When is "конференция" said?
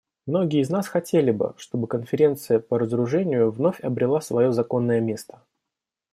1.85-2.59